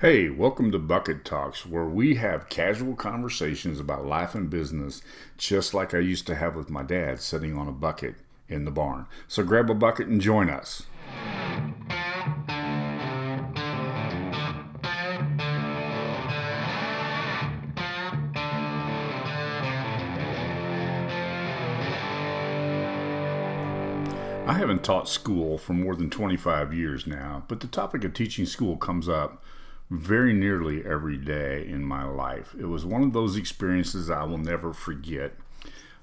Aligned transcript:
Hey, 0.00 0.28
welcome 0.28 0.72
to 0.72 0.78
Bucket 0.80 1.24
Talks, 1.24 1.64
where 1.64 1.84
we 1.84 2.16
have 2.16 2.48
casual 2.48 2.96
conversations 2.96 3.78
about 3.78 4.04
life 4.04 4.34
and 4.34 4.50
business, 4.50 5.02
just 5.38 5.72
like 5.72 5.94
I 5.94 6.00
used 6.00 6.26
to 6.26 6.34
have 6.34 6.56
with 6.56 6.68
my 6.68 6.82
dad 6.82 7.20
sitting 7.20 7.56
on 7.56 7.68
a 7.68 7.72
bucket 7.72 8.16
in 8.48 8.64
the 8.64 8.72
barn. 8.72 9.06
So 9.28 9.44
grab 9.44 9.70
a 9.70 9.74
bucket 9.74 10.08
and 10.08 10.20
join 10.20 10.50
us. 10.50 10.86
I 24.44 24.54
haven't 24.54 24.82
taught 24.82 25.08
school 25.08 25.56
for 25.56 25.72
more 25.72 25.94
than 25.94 26.10
25 26.10 26.74
years 26.74 27.06
now, 27.06 27.44
but 27.46 27.60
the 27.60 27.68
topic 27.68 28.02
of 28.02 28.12
teaching 28.12 28.44
school 28.44 28.76
comes 28.76 29.08
up 29.08 29.40
very 29.90 30.32
nearly 30.32 30.84
every 30.84 31.16
day 31.16 31.66
in 31.66 31.84
my 31.84 32.04
life. 32.04 32.54
It 32.58 32.66
was 32.66 32.84
one 32.84 33.02
of 33.02 33.12
those 33.12 33.36
experiences 33.36 34.10
I 34.10 34.24
will 34.24 34.38
never 34.38 34.72
forget. 34.72 35.34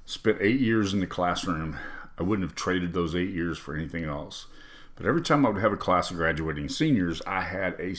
Spent 0.06 0.38
eight 0.42 0.60
years 0.60 0.94
in 0.94 1.00
the 1.00 1.08
classroom. 1.08 1.78
I 2.18 2.24
wouldn't 2.24 2.48
have 2.48 2.56
traded 2.56 2.94
those 2.94 3.16
eight 3.16 3.32
years 3.32 3.58
for 3.58 3.76
anything 3.76 4.04
else. 4.04 4.48
But 4.96 5.06
every 5.06 5.22
time 5.22 5.46
I 5.46 5.50
would 5.50 5.62
have 5.62 5.74
a 5.74 5.78
class 5.78 6.12
of 6.12 6.18
graduating 6.18 6.70
seniors, 6.70 7.22
I 7.26 7.42
had 7.42 7.80
a 7.80 7.96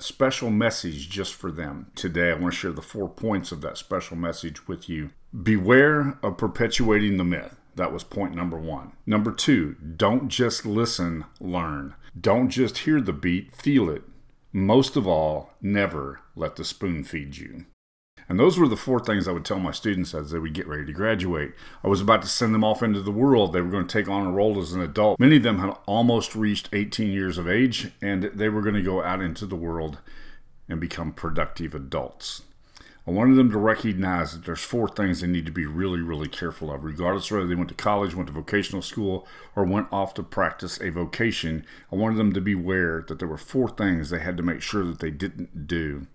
special 0.00 0.50
message 0.50 1.08
just 1.08 1.34
for 1.34 1.50
them. 1.50 1.90
Today, 1.94 2.30
I 2.30 2.34
want 2.34 2.52
to 2.54 2.58
share 2.58 2.72
the 2.72 2.82
four 2.82 3.08
points 3.08 3.52
of 3.52 3.60
that 3.62 3.78
special 3.78 4.16
message 4.16 4.66
with 4.68 4.88
you. 4.88 5.10
Beware 5.42 6.18
of 6.22 6.36
perpetuating 6.36 7.16
the 7.16 7.24
myth. 7.24 7.56
That 7.76 7.92
was 7.92 8.02
point 8.02 8.34
number 8.34 8.58
one. 8.58 8.92
Number 9.06 9.30
two, 9.30 9.76
don't 9.96 10.28
just 10.28 10.66
listen, 10.66 11.24
learn. 11.40 11.94
Don't 12.20 12.48
just 12.48 12.78
hear 12.78 13.00
the 13.00 13.12
beat, 13.12 13.54
feel 13.54 13.88
it. 13.88 14.02
Most 14.52 14.96
of 14.96 15.06
all, 15.06 15.50
never 15.60 16.20
let 16.34 16.56
the 16.56 16.64
spoon 16.64 17.04
feed 17.04 17.36
you. 17.36 17.66
And 18.28 18.38
those 18.38 18.58
were 18.58 18.68
the 18.68 18.76
four 18.76 19.00
things 19.00 19.26
I 19.26 19.32
would 19.32 19.44
tell 19.44 19.58
my 19.58 19.70
students 19.70 20.14
as 20.14 20.30
they 20.30 20.38
would 20.38 20.52
get 20.52 20.66
ready 20.66 20.84
to 20.84 20.92
graduate. 20.92 21.52
I 21.82 21.88
was 21.88 22.00
about 22.00 22.22
to 22.22 22.28
send 22.28 22.54
them 22.54 22.64
off 22.64 22.82
into 22.82 23.00
the 23.00 23.10
world. 23.10 23.52
They 23.52 23.62
were 23.62 23.70
going 23.70 23.86
to 23.86 23.92
take 23.92 24.08
on 24.08 24.26
a 24.26 24.32
role 24.32 24.60
as 24.60 24.72
an 24.72 24.82
adult. 24.82 25.18
Many 25.18 25.36
of 25.36 25.42
them 25.42 25.58
had 25.58 25.74
almost 25.86 26.34
reached 26.34 26.68
18 26.72 27.10
years 27.10 27.38
of 27.38 27.48
age, 27.48 27.92
and 28.02 28.24
they 28.24 28.48
were 28.48 28.62
going 28.62 28.74
to 28.74 28.82
go 28.82 29.02
out 29.02 29.22
into 29.22 29.46
the 29.46 29.56
world 29.56 29.98
and 30.68 30.78
become 30.78 31.12
productive 31.12 31.74
adults. 31.74 32.42
I 33.08 33.10
wanted 33.10 33.36
them 33.36 33.50
to 33.52 33.58
recognize 33.58 34.34
that 34.34 34.44
there's 34.44 34.60
four 34.60 34.86
things 34.86 35.22
they 35.22 35.28
need 35.28 35.46
to 35.46 35.52
be 35.52 35.64
really, 35.64 36.00
really 36.00 36.28
careful 36.28 36.70
of, 36.70 36.84
regardless 36.84 37.30
whether 37.30 37.46
they 37.46 37.54
went 37.54 37.70
to 37.70 37.74
college, 37.74 38.14
went 38.14 38.26
to 38.26 38.34
vocational 38.34 38.82
school, 38.82 39.26
or 39.56 39.64
went 39.64 39.88
off 39.90 40.12
to 40.14 40.22
practice 40.22 40.78
a 40.82 40.90
vocation. 40.90 41.64
I 41.90 41.96
wanted 41.96 42.18
them 42.18 42.34
to 42.34 42.40
be 42.42 42.52
aware 42.52 43.02
that 43.08 43.18
there 43.18 43.26
were 43.26 43.38
four 43.38 43.70
things 43.70 44.10
they 44.10 44.18
had 44.18 44.36
to 44.36 44.42
make 44.42 44.60
sure 44.60 44.84
that 44.84 44.98
they 44.98 45.10
didn't 45.10 45.66
do 45.66 46.06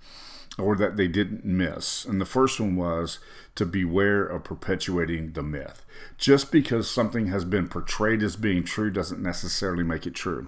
or 0.59 0.75
that 0.75 0.95
they 0.95 1.07
didn't 1.07 1.43
miss. 1.43 2.05
And 2.05 2.21
the 2.21 2.25
first 2.25 2.59
one 2.59 2.75
was 2.75 3.17
to 3.55 3.65
beware 3.65 4.23
of 4.23 4.43
perpetuating 4.43 5.31
the 5.31 5.41
myth. 5.41 5.83
Just 6.19 6.51
because 6.51 6.87
something 6.87 7.25
has 7.25 7.43
been 7.43 7.69
portrayed 7.69 8.21
as 8.21 8.35
being 8.35 8.63
true 8.63 8.91
doesn't 8.91 9.19
necessarily 9.19 9.83
make 9.83 10.05
it 10.05 10.13
true. 10.13 10.47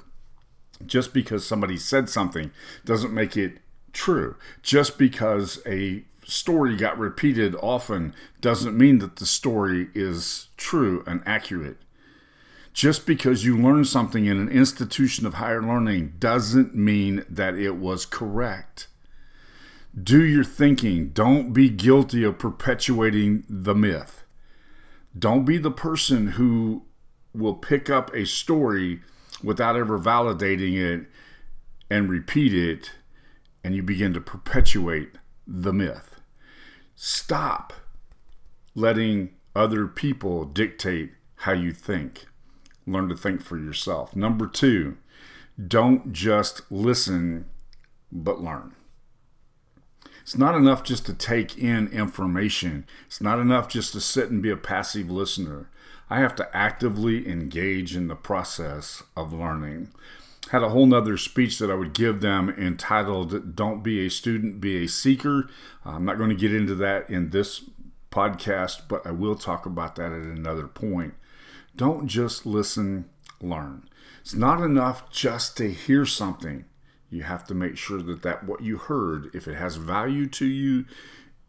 Just 0.85 1.11
because 1.11 1.43
somebody 1.43 1.77
said 1.77 2.07
something 2.07 2.51
doesn't 2.85 3.11
make 3.11 3.35
it 3.35 3.57
true. 3.93 4.35
Just 4.61 4.99
because 4.99 5.59
a 5.65 6.03
story 6.25 6.75
got 6.75 6.97
repeated 6.97 7.55
often 7.61 8.13
doesn't 8.41 8.77
mean 8.77 8.99
that 8.99 9.17
the 9.17 9.25
story 9.25 9.89
is 9.93 10.49
true 10.57 11.03
and 11.07 11.21
accurate. 11.25 11.77
Just 12.73 13.05
because 13.05 13.45
you 13.45 13.57
learn 13.57 13.85
something 13.85 14.25
in 14.25 14.37
an 14.37 14.49
institution 14.49 15.25
of 15.25 15.35
higher 15.35 15.61
learning 15.61 16.15
doesn't 16.19 16.75
mean 16.75 17.23
that 17.29 17.55
it 17.55 17.77
was 17.77 18.05
correct. 18.05 18.87
Do 19.97 20.21
your 20.21 20.43
thinking. 20.43 21.09
Don't 21.09 21.53
be 21.53 21.69
guilty 21.69 22.25
of 22.25 22.37
perpetuating 22.37 23.45
the 23.47 23.73
myth. 23.73 24.25
Don't 25.17 25.45
be 25.45 25.57
the 25.57 25.71
person 25.71 26.31
who 26.31 26.83
will 27.33 27.53
pick 27.53 27.89
up 27.89 28.13
a 28.13 28.25
story 28.25 29.01
without 29.41 29.77
ever 29.77 29.97
validating 29.97 30.75
it 30.75 31.07
and 31.89 32.09
repeat 32.09 32.53
it, 32.53 32.91
and 33.63 33.73
you 33.73 33.83
begin 33.83 34.13
to 34.13 34.19
perpetuate 34.19 35.11
the 35.47 35.71
myth. 35.71 36.14
Stop 36.95 37.73
letting 38.73 39.31
other 39.55 39.87
people 39.87 40.45
dictate 40.45 41.11
how 41.37 41.51
you 41.51 41.71
think. 41.71 42.25
Learn 42.87 43.09
to 43.09 43.15
think 43.15 43.41
for 43.41 43.57
yourself. 43.57 44.15
Number 44.15 44.47
two, 44.47 44.97
don't 45.67 46.13
just 46.13 46.69
listen, 46.71 47.45
but 48.11 48.41
learn. 48.41 48.75
It's 50.21 50.37
not 50.37 50.55
enough 50.55 50.83
just 50.83 51.05
to 51.05 51.13
take 51.13 51.57
in 51.57 51.87
information. 51.89 52.85
It's 53.05 53.21
not 53.21 53.39
enough 53.39 53.67
just 53.69 53.93
to 53.93 54.01
sit 54.01 54.31
and 54.31 54.41
be 54.41 54.49
a 54.49 54.57
passive 54.57 55.09
listener. 55.09 55.69
I 56.09 56.19
have 56.19 56.35
to 56.35 56.55
actively 56.55 57.27
engage 57.27 57.95
in 57.95 58.07
the 58.07 58.15
process 58.15 59.03
of 59.15 59.33
learning 59.33 59.91
had 60.51 60.63
a 60.63 60.69
whole 60.69 60.85
nother 60.85 61.17
speech 61.17 61.59
that 61.59 61.71
I 61.71 61.75
would 61.75 61.93
give 61.93 62.21
them 62.21 62.49
entitled 62.49 63.55
Don't 63.55 63.83
Be 63.83 64.05
a 64.05 64.09
Student, 64.09 64.61
Be 64.61 64.83
a 64.83 64.87
Seeker. 64.87 65.49
I'm 65.83 66.05
not 66.05 66.17
going 66.17 66.29
to 66.29 66.35
get 66.35 66.53
into 66.53 66.75
that 66.75 67.09
in 67.09 67.31
this 67.31 67.63
podcast, 68.11 68.83
but 68.87 69.05
I 69.05 69.11
will 69.11 69.35
talk 69.35 69.65
about 69.65 69.95
that 69.95 70.11
at 70.11 70.21
another 70.21 70.67
point. 70.67 71.15
Don't 71.75 72.07
just 72.07 72.45
listen, 72.45 73.09
learn. 73.41 73.89
It's 74.21 74.33
not 74.33 74.61
enough 74.61 75.09
just 75.11 75.57
to 75.57 75.71
hear 75.71 76.05
something. 76.05 76.65
You 77.09 77.23
have 77.23 77.45
to 77.47 77.53
make 77.53 77.77
sure 77.77 78.01
that 78.01 78.21
that 78.23 78.45
what 78.45 78.61
you 78.61 78.77
heard, 78.77 79.29
if 79.33 79.47
it 79.47 79.55
has 79.55 79.75
value 79.75 80.27
to 80.27 80.45
you, 80.45 80.85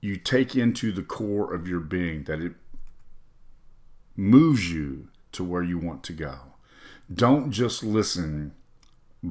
you 0.00 0.16
take 0.16 0.54
into 0.54 0.92
the 0.92 1.02
core 1.02 1.52
of 1.54 1.66
your 1.66 1.80
being, 1.80 2.24
that 2.24 2.40
it 2.40 2.52
moves 4.14 4.72
you 4.72 5.08
to 5.32 5.44
where 5.44 5.62
you 5.62 5.78
want 5.78 6.02
to 6.04 6.12
go. 6.12 6.38
Don't 7.12 7.50
just 7.50 7.82
listen 7.82 8.52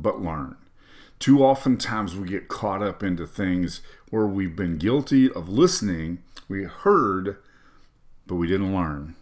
but 0.02 0.22
learn. 0.22 0.56
Too 1.20 1.44
often 1.44 1.78
times 1.78 2.16
we 2.16 2.28
get 2.28 2.48
caught 2.48 2.84
up 2.84 3.02
into 3.02 3.26
things 3.26 3.82
where 4.10 4.28
we've 4.28 4.56
been 4.56 4.78
guilty 4.78 5.32
of 5.32 5.50
listening, 5.50 6.20
we 6.48 6.64
heard, 6.64 7.38
but 8.28 8.36
we 8.36 8.48
didn't 8.48 8.76
learn. 8.76 9.16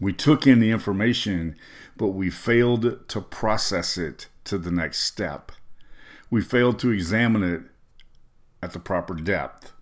We 0.00 0.12
took 0.12 0.46
in 0.46 0.60
the 0.60 0.70
information, 0.70 1.56
but 1.96 2.08
we 2.08 2.30
failed 2.30 3.08
to 3.08 3.20
process 3.20 3.98
it 3.98 4.28
to 4.44 4.56
the 4.56 4.70
next 4.70 5.00
step. 5.00 5.52
We 6.30 6.40
failed 6.40 6.78
to 6.80 6.90
examine 6.90 7.42
it 7.42 7.62
at 8.62 8.72
the 8.72 8.78
proper 8.78 9.14
depth. 9.14 9.72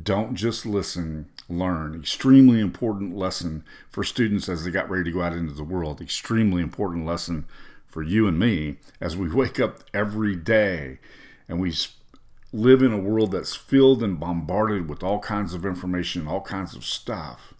Don't 0.00 0.36
just 0.36 0.64
listen, 0.64 1.28
learn. 1.48 1.94
Extremely 1.94 2.60
important 2.60 3.16
lesson 3.16 3.64
for 3.90 4.04
students 4.04 4.48
as 4.48 4.64
they 4.64 4.70
got 4.70 4.88
ready 4.88 5.04
to 5.04 5.10
go 5.10 5.22
out 5.22 5.34
into 5.34 5.52
the 5.52 5.64
world. 5.64 6.00
Extremely 6.00 6.62
important 6.62 7.04
lesson 7.04 7.46
for 7.92 8.02
you 8.02 8.26
and 8.26 8.38
me 8.38 8.78
as 9.00 9.16
we 9.16 9.30
wake 9.34 9.60
up 9.60 9.84
every 9.94 10.34
day 10.34 10.98
and 11.46 11.60
we 11.60 11.72
live 12.52 12.82
in 12.82 12.92
a 12.92 12.98
world 12.98 13.32
that's 13.32 13.54
filled 13.54 14.02
and 14.02 14.18
bombarded 14.18 14.88
with 14.88 15.02
all 15.02 15.20
kinds 15.20 15.54
of 15.54 15.64
information, 15.64 16.26
all 16.26 16.40
kinds 16.40 16.74
of 16.74 16.84
stuff. 16.84 17.54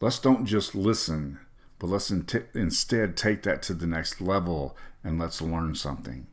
Let's 0.00 0.18
don't 0.18 0.46
just 0.46 0.74
listen, 0.74 1.38
but 1.78 1.88
let's 1.88 2.10
instead 2.10 3.16
take 3.16 3.42
that 3.42 3.62
to 3.62 3.74
the 3.74 3.86
next 3.86 4.20
level 4.20 4.76
and 5.04 5.18
let's 5.18 5.42
learn 5.42 5.74
something. 5.74 6.26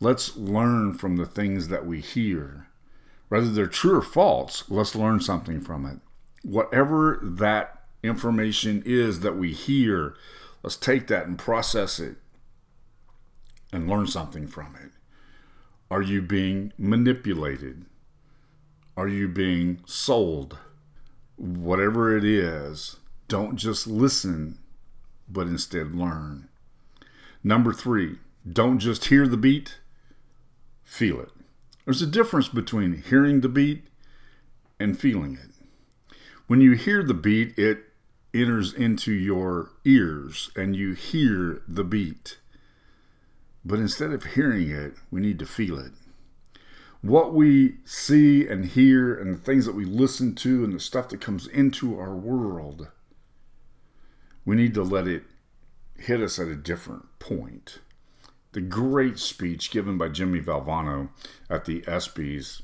Let's 0.00 0.36
learn 0.36 0.94
from 0.94 1.16
the 1.16 1.26
things 1.26 1.68
that 1.68 1.86
we 1.86 2.00
hear. 2.00 2.68
Whether 3.28 3.50
they're 3.50 3.66
true 3.66 3.96
or 3.96 4.02
false, 4.02 4.64
let's 4.68 4.94
learn 4.94 5.20
something 5.20 5.60
from 5.60 5.86
it. 5.86 5.98
Whatever 6.42 7.18
that 7.22 7.80
information 8.02 8.82
is 8.84 9.20
that 9.20 9.36
we 9.36 9.52
hear, 9.52 10.14
let's 10.62 10.76
take 10.76 11.06
that 11.06 11.26
and 11.26 11.38
process 11.38 11.98
it 11.98 12.16
and 13.74 13.90
learn 13.90 14.06
something 14.06 14.46
from 14.46 14.76
it? 14.76 14.92
Are 15.90 16.00
you 16.00 16.22
being 16.22 16.72
manipulated? 16.78 17.86
Are 18.96 19.08
you 19.08 19.26
being 19.26 19.80
sold? 19.84 20.56
Whatever 21.36 22.16
it 22.16 22.24
is, 22.24 22.96
don't 23.26 23.56
just 23.56 23.88
listen, 23.88 24.58
but 25.28 25.48
instead 25.48 25.94
learn. 25.94 26.48
Number 27.42 27.72
three, 27.72 28.18
don't 28.50 28.78
just 28.78 29.06
hear 29.06 29.26
the 29.26 29.36
beat, 29.36 29.78
feel 30.84 31.20
it. 31.20 31.30
There's 31.84 32.00
a 32.02 32.06
difference 32.06 32.48
between 32.48 33.02
hearing 33.02 33.40
the 33.40 33.48
beat 33.48 33.88
and 34.78 34.98
feeling 34.98 35.34
it. 35.34 36.16
When 36.46 36.60
you 36.60 36.72
hear 36.72 37.02
the 37.02 37.14
beat, 37.14 37.58
it 37.58 37.80
enters 38.32 38.72
into 38.72 39.12
your 39.12 39.72
ears 39.84 40.50
and 40.54 40.76
you 40.76 40.92
hear 40.92 41.62
the 41.66 41.84
beat. 41.84 42.38
But 43.64 43.78
instead 43.78 44.12
of 44.12 44.24
hearing 44.24 44.70
it, 44.70 44.94
we 45.10 45.20
need 45.20 45.38
to 45.38 45.46
feel 45.46 45.78
it. 45.78 45.92
What 47.00 47.34
we 47.34 47.76
see 47.84 48.46
and 48.46 48.64
hear, 48.64 49.14
and 49.14 49.34
the 49.34 49.38
things 49.38 49.66
that 49.66 49.74
we 49.74 49.84
listen 49.84 50.34
to, 50.36 50.64
and 50.64 50.74
the 50.74 50.80
stuff 50.80 51.08
that 51.10 51.20
comes 51.20 51.46
into 51.46 51.98
our 51.98 52.14
world, 52.14 52.88
we 54.44 54.56
need 54.56 54.74
to 54.74 54.82
let 54.82 55.06
it 55.08 55.24
hit 55.96 56.20
us 56.20 56.38
at 56.38 56.48
a 56.48 56.56
different 56.56 57.06
point. 57.18 57.78
the 58.54 58.60
great 58.60 59.18
speech 59.18 59.70
given 59.70 59.98
by 59.98 60.08
Jimmy 60.08 60.40
Valvano 60.40 61.10
at 61.50 61.66
the 61.66 61.82
ESPYS. 61.82 62.62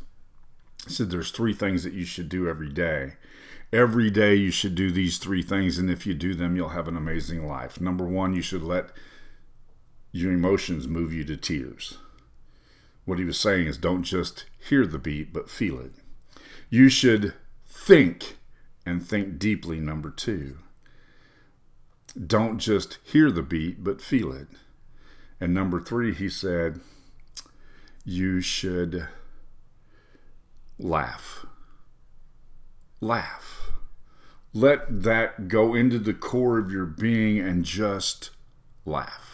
Said 0.86 1.10
there's 1.10 1.30
three 1.30 1.52
things 1.52 1.84
that 1.84 1.92
you 1.92 2.04
should 2.04 2.28
do 2.30 2.48
every 2.48 2.70
day. 2.70 3.14
Every 3.72 4.08
day 4.08 4.34
you 4.34 4.50
should 4.50 4.74
do 4.74 4.90
these 4.90 5.18
three 5.18 5.42
things, 5.42 5.78
and 5.78 5.90
if 5.90 6.06
you 6.06 6.14
do 6.14 6.34
them, 6.34 6.56
you'll 6.56 6.70
have 6.70 6.88
an 6.88 6.96
amazing 6.96 7.46
life. 7.46 7.80
Number 7.80 8.04
one, 8.04 8.34
you 8.34 8.42
should 8.42 8.62
let 8.62 8.90
your 10.12 10.32
emotions 10.32 10.88
move 10.88 11.12
you 11.12 11.24
to 11.24 11.36
tears. 11.36 11.98
What 13.04 13.18
he 13.18 13.24
was 13.24 13.38
saying 13.38 13.66
is 13.66 13.78
don't 13.78 14.02
just 14.02 14.44
hear 14.68 14.86
the 14.86 14.98
beat, 14.98 15.32
but 15.32 15.50
feel 15.50 15.80
it. 15.80 15.92
You 16.68 16.88
should 16.88 17.34
think 17.66 18.36
and 18.86 19.06
think 19.06 19.38
deeply, 19.38 19.80
number 19.80 20.10
two. 20.10 20.58
Don't 22.26 22.58
just 22.58 22.98
hear 23.04 23.30
the 23.30 23.42
beat, 23.42 23.84
but 23.84 24.00
feel 24.00 24.32
it. 24.32 24.48
And 25.40 25.54
number 25.54 25.80
three, 25.80 26.12
he 26.12 26.28
said, 26.28 26.80
you 28.04 28.40
should 28.40 29.08
laugh. 30.78 31.46
Laugh. 33.00 33.70
Let 34.52 35.02
that 35.04 35.48
go 35.48 35.74
into 35.74 35.98
the 35.98 36.14
core 36.14 36.58
of 36.58 36.72
your 36.72 36.86
being 36.86 37.38
and 37.38 37.64
just 37.64 38.30
laugh. 38.84 39.29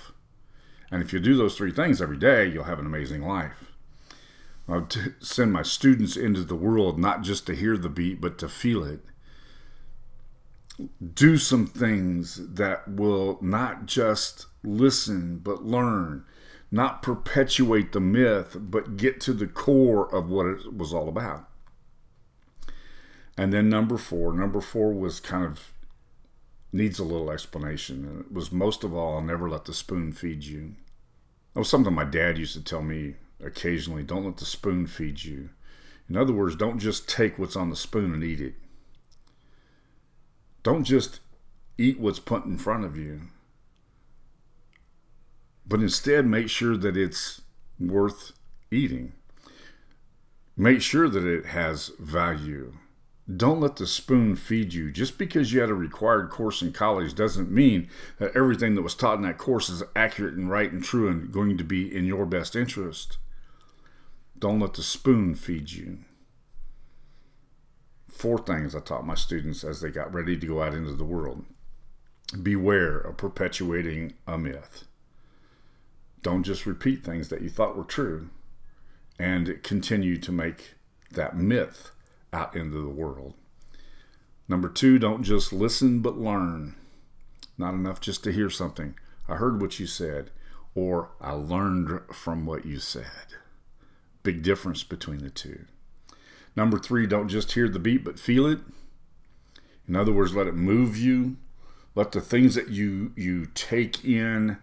And 0.90 1.02
if 1.02 1.12
you 1.12 1.20
do 1.20 1.36
those 1.36 1.56
three 1.56 1.72
things 1.72 2.00
every 2.00 2.16
day, 2.16 2.46
you'll 2.46 2.64
have 2.64 2.78
an 2.78 2.86
amazing 2.86 3.22
life. 3.22 3.72
I 4.68 4.78
would 4.78 5.14
send 5.20 5.52
my 5.52 5.62
students 5.62 6.16
into 6.16 6.42
the 6.42 6.56
world 6.56 6.98
not 6.98 7.22
just 7.22 7.46
to 7.46 7.54
hear 7.54 7.76
the 7.76 7.88
beat, 7.88 8.20
but 8.20 8.38
to 8.38 8.48
feel 8.48 8.84
it. 8.84 9.00
Do 11.14 11.38
some 11.38 11.66
things 11.66 12.54
that 12.54 12.88
will 12.88 13.38
not 13.40 13.86
just 13.86 14.46
listen, 14.62 15.38
but 15.38 15.64
learn, 15.64 16.24
not 16.70 17.02
perpetuate 17.02 17.92
the 17.92 18.00
myth, 18.00 18.56
but 18.58 18.96
get 18.96 19.20
to 19.22 19.32
the 19.32 19.46
core 19.46 20.12
of 20.14 20.28
what 20.28 20.46
it 20.46 20.76
was 20.76 20.92
all 20.92 21.08
about. 21.08 21.48
And 23.38 23.52
then 23.52 23.68
number 23.68 23.98
four, 23.98 24.32
number 24.32 24.60
four 24.60 24.92
was 24.92 25.20
kind 25.20 25.44
of 25.44 25.72
needs 26.76 26.99
a 26.99 27.05
little 27.05 27.31
explanation. 27.31 28.05
And 28.05 28.20
it 28.20 28.32
was 28.32 28.52
most 28.52 28.84
of 28.84 28.94
all, 28.94 29.14
I'll 29.14 29.23
never 29.23 29.49
let 29.49 29.64
the 29.64 29.75
spoon 29.75 30.12
feed 30.12 30.44
you. 30.44 30.75
That 31.55 31.61
was 31.61 31.69
something 31.69 31.94
my 31.94 32.05
dad 32.05 32.38
used 32.38 32.55
to 32.55 32.62
tell 32.62 32.82
me 32.82 33.14
occasionally 33.43 34.02
don't 34.02 34.25
let 34.25 34.37
the 34.37 34.44
spoon 34.44 34.87
feed 34.87 35.25
you. 35.25 35.50
In 36.08 36.17
other 36.17 36.32
words, 36.32 36.55
don't 36.55 36.78
just 36.78 37.08
take 37.08 37.38
what's 37.38 37.56
on 37.56 37.70
the 37.70 37.76
spoon 37.76 38.12
and 38.14 38.23
eat 38.23 38.40
it. 38.40 38.55
Don't 40.62 40.84
just 40.84 41.20
eat 41.78 41.99
what's 41.99 42.19
put 42.19 42.44
in 42.44 42.58
front 42.58 42.84
of 42.84 42.96
you, 42.96 43.23
but 45.67 45.81
instead 45.81 46.26
make 46.26 46.49
sure 46.49 46.76
that 46.76 46.96
it's 46.96 47.43
worth 47.78 48.32
eating. 48.70 49.12
Make 50.56 50.81
sure 50.81 51.08
that 51.08 51.25
it 51.25 51.46
has 51.46 51.93
value. 51.99 52.75
Don't 53.34 53.61
let 53.61 53.76
the 53.76 53.88
spoon 53.88 54.37
feed 54.37 54.73
you. 54.73 54.93
Just 54.93 55.19
because 55.19 55.52
you 55.52 55.61
had 55.61 55.70
a 55.70 55.75
required 55.75 56.31
course 56.31 56.62
in 56.62 56.73
college 56.73 57.14
doesn't 57.14 57.50
mean 57.50 57.88
that 58.19 58.37
everything 58.37 58.76
that 58.76 58.82
was 58.82 58.94
taught 58.94 59.17
in 59.17 59.23
that 59.23 59.38
course 59.38 59.69
is 59.69 59.82
accurate 59.96 60.34
and 60.34 60.49
right 60.49 60.70
and 60.70 60.82
true 60.82 61.08
and 61.08 61.32
going 61.32 61.58
to 61.58 61.64
be 61.64 61.93
in 61.94 62.05
your 62.05 62.25
best 62.25 62.55
interest. 62.55 63.19
Don't 64.38 64.61
let 64.61 64.75
the 64.75 64.82
spoon 64.82 65.34
feed 65.34 65.73
you. 65.73 65.99
Four 68.08 68.38
things 68.38 68.76
I 68.76 68.81
taught 68.81 69.06
my 69.06 69.17
students 69.17 69.64
as 69.64 69.81
they 69.81 69.90
got 69.90 70.14
ready 70.14 70.38
to 70.38 70.46
go 70.46 70.62
out 70.62 70.75
into 70.75 70.93
the 70.93 71.05
world. 71.05 71.44
Beware 72.40 72.99
of 72.99 73.17
perpetuating 73.17 74.14
a 74.26 74.38
myth. 74.38 74.84
Don't 76.23 76.44
just 76.44 76.64
repeat 76.64 77.05
things 77.05 77.28
that 77.28 77.43
you 77.43 77.49
thought 77.49 77.76
were 77.76 77.84
true 77.84 78.31
and 79.19 79.61
continue 79.64 80.17
to 80.19 80.32
make 80.32 80.75
that 81.11 81.37
myth 81.37 81.90
out 82.32 82.56
into 82.56 82.82
the 82.82 82.88
world. 82.88 83.34
Number 84.49 84.69
two, 84.69 84.99
don't 84.99 85.23
just 85.23 85.52
listen 85.52 86.00
but 86.00 86.19
learn. 86.19 86.75
Not 87.58 87.75
enough 87.75 88.00
just 88.00 88.23
to 88.25 88.32
hear 88.32 88.50
something. 88.50 88.94
I 89.28 89.37
heard 89.37 89.61
what 89.61 89.81
you 89.81 89.87
said, 89.87 90.31
or 90.75 91.11
I 91.20 91.32
learned 91.32 92.00
from 92.12 92.46
what 92.46 92.64
you 92.64 92.78
said. 92.78 93.34
Big 94.23 94.43
difference 94.43 94.82
between 94.84 95.19
the 95.19 95.31
two. 95.31 95.64
Number 96.55 96.78
three, 96.78 97.06
don't 97.06 97.28
just 97.28 97.52
hear 97.52 97.69
the 97.69 97.78
beat, 97.78 98.05
but 98.05 98.19
feel 98.19 98.46
it. 98.46 98.61
In 99.88 99.96
other 99.96 100.12
words, 100.12 100.34
let 100.34 100.46
it 100.46 100.55
move 100.55 100.96
you. 100.96 101.37
Let 101.94 102.12
the 102.12 102.20
things 102.20 102.55
that 102.55 102.69
you 102.69 103.12
you 103.17 103.46
take 103.55 104.05
in, 104.05 104.58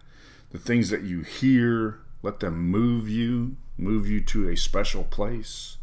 the 0.51 0.59
things 0.59 0.89
that 0.91 1.01
you 1.01 1.21
hear, 1.21 1.99
let 2.21 2.39
them 2.39 2.57
move 2.57 3.09
you, 3.09 3.57
move 3.77 4.07
you 4.07 4.21
to 4.21 4.49
a 4.49 4.55
special 4.55 5.03
place. 5.03 5.77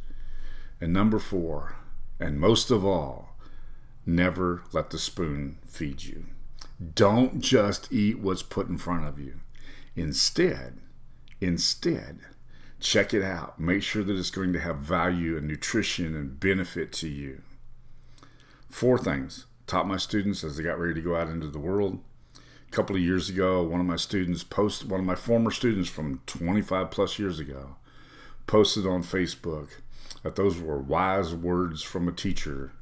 And 0.81 0.93
number 0.93 1.19
four, 1.19 1.77
and 2.19 2.41
most 2.41 2.71
of 2.71 2.85
all, 2.85 3.37
never 4.07 4.63
let 4.73 4.91
the 4.91 4.99
spoon 4.99 5.59
feed 5.65 6.05
you. 6.05 6.27
Don't 6.95 7.41
just 7.41 7.93
eat 7.93 8.19
what's 8.19 8.43
put 8.43 8.69
in 8.69 8.79
front 8.79 9.07
of 9.07 9.19
you. 9.19 9.41
Instead, 9.95 10.79
instead, 11.41 12.21
Check 12.81 13.13
it 13.13 13.23
out. 13.23 13.61
Make 13.61 13.83
sure 13.83 14.03
that 14.03 14.17
it's 14.17 14.31
going 14.31 14.55
to 14.55 14.61
have 14.61 14.79
value 14.79 15.37
and 15.37 15.47
nutrition 15.47 16.17
and 16.17 16.41
benefit 16.41 16.93
to 16.95 17.09
you. 17.09 17.43
Four 18.71 18.97
things 18.99 19.45
taught 19.67 19.87
my 19.87 19.99
students 19.99 20.43
as 20.43 20.57
they 20.57 20.63
got 20.63 20.79
ready 20.79 20.95
to 20.95 21.03
go 21.03 21.15
out 21.15 21.29
into 21.29 21.49
the 21.49 21.59
world. 21.59 22.01
A 22.37 22.71
couple 22.71 22.97
of 22.97 23.03
years 23.03 23.29
ago, 23.29 23.63
one 23.63 23.81
of 23.81 23.87
my 23.87 23.97
students 23.97 24.43
posted, 24.43 24.91
one 24.91 25.01
of 25.01 25.07
my 25.07 25.15
former 25.15 25.51
students 25.51 25.91
from 25.91 26.23
25 26.25 26.91
plus 26.91 27.19
years 27.19 27.39
ago, 27.39 27.77
posted 28.47 28.87
on 28.87 29.03
Facebook 29.03 29.69
that 30.23 30.37
those 30.37 30.59
were 30.61 30.79
wise 30.79 31.35
words 31.35 31.83
from 31.83 32.09
a 32.09 32.13
teacher 32.13 32.73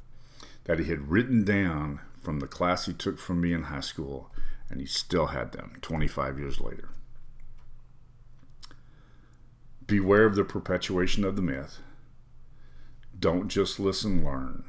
that 0.65 0.79
he 0.79 0.87
had 0.87 1.09
written 1.09 1.45
down 1.45 2.01
from 2.21 2.41
the 2.41 2.47
class 2.47 2.87
he 2.87 2.93
took 2.93 3.19
from 3.19 3.41
me 3.41 3.53
in 3.53 3.65
high 3.65 3.81
school, 3.81 4.31
and 4.69 4.81
he 4.81 4.87
still 4.87 5.29
had 5.29 5.53
them 5.53 5.77
25 5.81 6.39
years 6.39 6.61
later. 6.61 6.91
Beware 9.87 10.27
of 10.27 10.35
the 10.35 10.45
perpetuation 10.45 11.25
of 11.25 11.37
the 11.37 11.43
myth. 11.43 11.79
Don't 13.19 13.49
just 13.49 13.81
listen, 13.81 14.23
learn. 14.25 14.65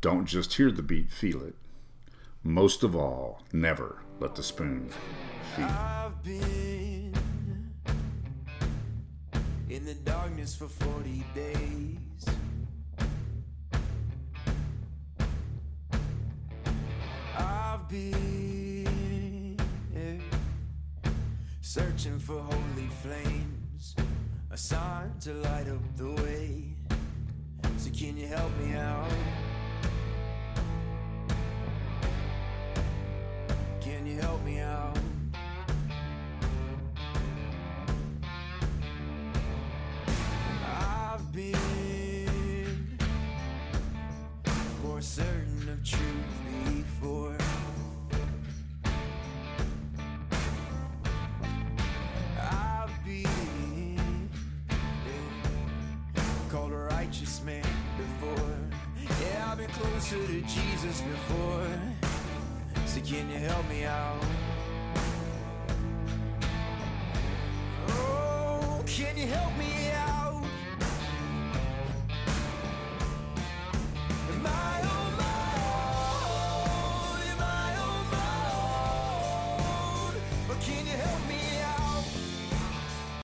Don't 0.00 0.24
just 0.24 0.54
hear 0.54 0.70
the 0.70 0.82
beat, 0.82 1.10
feel 1.10 1.42
it. 1.44 1.54
Most 2.42 2.82
of 2.82 2.96
all, 2.96 3.42
never 3.52 3.98
let 4.18 4.34
the 4.34 4.42
spoon 4.42 4.90
feed. 5.54 6.79
In 9.80 9.86
the 9.86 9.94
darkness 9.94 10.54
for 10.54 10.68
40 10.68 11.24
days. 11.34 12.26
I've 17.38 17.88
been 17.88 19.56
searching 21.62 22.18
for 22.18 22.40
holy 22.40 22.90
flames, 23.02 23.96
a 24.50 24.56
sign 24.56 25.14
to 25.20 25.32
light 25.34 25.68
up 25.68 25.96
the 25.96 26.10
way. 26.22 26.74
So 27.78 27.90
can 27.90 28.18
you 28.18 28.26
help 28.26 28.50
me 28.58 28.74
out? 28.74 29.39
Closer 60.10 60.26
to 60.26 60.40
Jesus 60.40 61.02
before. 61.02 61.66
So 62.86 63.00
can 63.00 63.30
you 63.30 63.38
help 63.38 63.68
me 63.68 63.84
out? 63.84 64.24
Oh, 67.88 68.82
can 68.86 69.16
you 69.16 69.26
help 69.26 69.56
me? 69.56 69.79